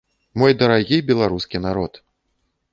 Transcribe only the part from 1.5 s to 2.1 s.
народ!